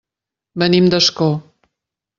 Venim 0.63 0.89
d'Ascó. 0.95 1.31